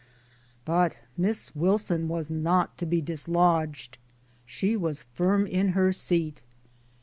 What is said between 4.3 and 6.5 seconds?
she was firm in her seat.